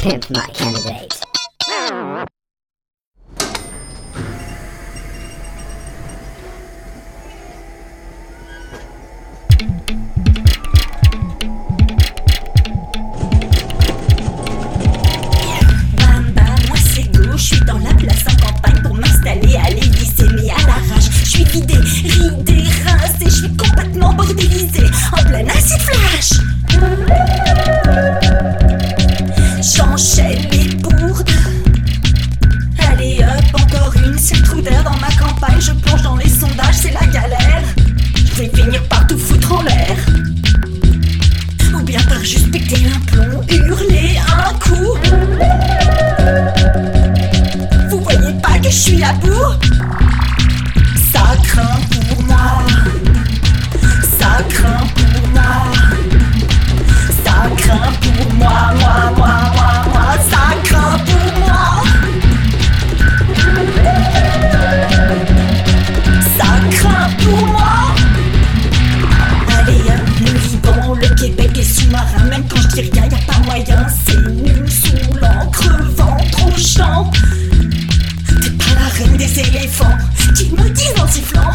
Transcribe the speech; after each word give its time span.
Pimp 0.00 0.30
my 0.30 0.46
candidate. 0.54 1.20
juste 42.22 42.50
pété 42.50 42.76
un 42.86 43.00
plomb 43.00 43.42
et 43.48 43.56
hurlé 43.56 44.18
un 44.26 44.52
coup. 44.58 44.98
Vous 47.90 48.00
voyez 48.00 48.32
pas 48.42 48.58
que 48.58 48.70
je 48.70 48.76
suis 48.76 49.02
à 49.02 49.12
bout? 49.14 49.77
petite 80.38 80.56
maudite 80.56 81.00
en 81.00 81.08
sifflant. 81.08 81.47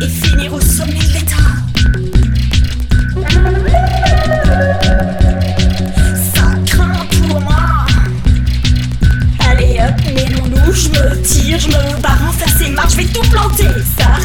et 0.00 0.08
finir 0.08 0.52
au 0.52 0.60
sommet 0.60 0.92
de 0.92 1.12
l'État. 1.14 1.36
Ça 6.34 6.42
craint 6.66 7.06
pour 7.28 7.40
moi. 7.40 7.86
Allez 9.48 9.78
hop, 9.80 10.14
mes 10.14 10.34
loulous, 10.34 10.72
je 10.72 10.88
me 10.88 11.22
tire, 11.22 11.58
je 11.58 11.68
me 11.68 12.02
barre 12.02 12.22
en 12.28 12.32
face 12.32 12.60
et 12.60 12.70
marche, 12.70 12.92
je 12.92 12.96
vais 12.98 13.04
tout 13.06 13.28
planter. 13.30 13.68
Ça 13.98 14.15